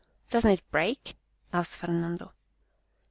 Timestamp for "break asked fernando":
0.71-2.33